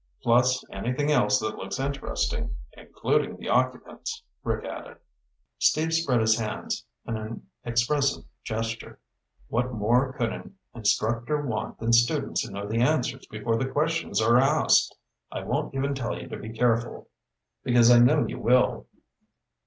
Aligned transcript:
"Plus 0.23 0.63
anything 0.71 1.11
else 1.11 1.39
that 1.41 1.57
looks 1.57 1.79
interesting, 1.79 2.55
including 2.73 3.37
the 3.37 3.49
occupants," 3.49 4.23
Rick 4.43 4.65
added. 4.65 4.97
Steve 5.59 5.93
spread 5.93 6.21
his 6.21 6.39
hands 6.39 6.83
in 7.05 7.17
an 7.17 7.45
expressive 7.65 8.23
gesture. 8.43 8.97
"What 9.49 9.71
more 9.73 10.13
could 10.13 10.33
an 10.33 10.55
instructor 10.73 11.45
want 11.45 11.77
than 11.77 11.93
students 11.93 12.41
who 12.41 12.51
know 12.51 12.65
the 12.65 12.79
answers 12.81 13.27
before 13.27 13.57
the 13.57 13.69
questions 13.69 14.19
are 14.19 14.37
asked? 14.39 14.97
I 15.31 15.43
won't 15.43 15.75
even 15.75 15.93
tell 15.93 16.19
you 16.19 16.27
to 16.29 16.37
be 16.37 16.49
careful, 16.49 17.07
because 17.63 17.91
I 17.91 17.99
know 17.99 18.25
you 18.25 18.39
will." 18.39 18.87